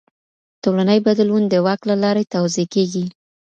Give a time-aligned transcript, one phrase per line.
[0.63, 3.05] ټولني بدلون د واک له لاري توضيح کيږي.